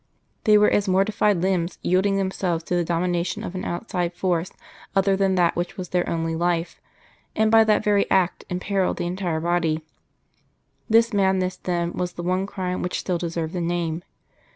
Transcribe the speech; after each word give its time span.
They 0.45 0.57
were 0.57 0.71
as 0.71 0.87
mortified 0.87 1.37
limbs 1.43 1.77
yielding 1.83 2.17
themselves 2.17 2.63
to 2.63 2.75
the 2.75 2.83
domination 2.83 3.43
of 3.43 3.53
an 3.53 3.63
outside 3.63 4.15
force 4.15 4.51
other 4.95 5.15
than 5.15 5.35
that 5.35 5.55
which 5.55 5.77
was 5.77 5.89
their 5.89 6.09
only 6.09 6.33
life, 6.35 6.81
and 7.35 7.51
by 7.51 7.63
that 7.65 7.83
very 7.83 8.09
act 8.09 8.43
imperilled 8.49 8.97
the 8.97 9.05
entire 9.05 9.39
Body. 9.39 9.85
This 10.89 11.13
madness, 11.13 11.55
then, 11.57 11.93
was 11.93 12.13
the 12.13 12.23
one 12.23 12.47
crime 12.47 12.81
which 12.81 12.99
still 12.99 13.19
deserved 13.19 13.53
the 13.53 13.61
name. 13.61 14.01